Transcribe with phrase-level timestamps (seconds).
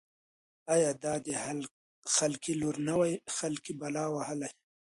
[0.83, 1.27] يا دا د
[2.15, 4.49] خلقي لـور نه وای خـلقۍ بلا وهـلې.